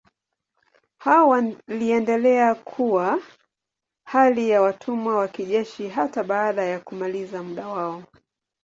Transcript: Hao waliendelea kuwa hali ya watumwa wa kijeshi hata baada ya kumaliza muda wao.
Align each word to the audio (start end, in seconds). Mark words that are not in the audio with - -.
Hao 0.97 1.27
waliendelea 1.29 2.55
kuwa 2.55 3.19
hali 4.07 4.49
ya 4.49 4.61
watumwa 4.61 5.15
wa 5.17 5.27
kijeshi 5.27 5.87
hata 5.89 6.23
baada 6.23 6.63
ya 6.63 6.79
kumaliza 6.79 7.43
muda 7.43 7.67
wao. 7.67 8.03